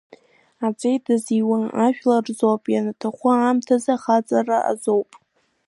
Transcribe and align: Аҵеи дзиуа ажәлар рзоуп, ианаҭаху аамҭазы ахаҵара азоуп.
Аҵеи 0.65 0.97
дзиуа 1.05 1.59
ажәлар 1.85 2.21
рзоуп, 2.27 2.63
ианаҭаху 2.69 3.29
аамҭазы 3.29 3.91
ахаҵара 3.95 4.57
азоуп. 4.71 5.09